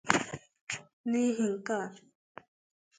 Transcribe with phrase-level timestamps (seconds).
[1.09, 1.81] N'ihi nke a